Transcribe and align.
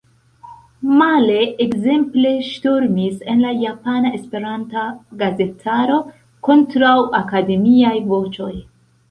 Male– 1.01 1.41
ekzemple 1.65 2.31
ŝtormis 2.47 3.19
en 3.33 3.43
la 3.47 3.51
japana 3.65 4.13
esperanta 4.21 4.87
gazetaro 5.21 6.01
kontraŭakademiaj 6.51 7.95
voĉoj. 8.11 8.53